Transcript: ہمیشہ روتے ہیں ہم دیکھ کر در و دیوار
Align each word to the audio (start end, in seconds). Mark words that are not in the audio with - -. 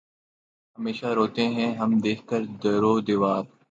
ہمیشہ 0.77 1.09
روتے 1.17 1.45
ہیں 1.55 1.71
ہم 1.75 1.91
دیکھ 2.03 2.23
کر 2.29 2.41
در 2.63 2.83
و 2.83 2.93
دیوار 3.07 3.43